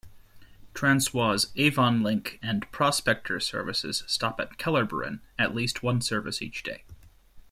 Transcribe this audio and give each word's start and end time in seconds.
Transwa's 0.73 1.53
"Avonlink" 1.55 2.39
and 2.41 2.65
"Prospector" 2.71 3.39
services 3.39 4.03
stop 4.07 4.39
at 4.39 4.57
Kellerberrin, 4.57 5.19
at 5.37 5.53
least 5.53 5.83
one 5.83 6.01
service 6.01 6.41
each 6.41 6.63
day. 6.63 6.83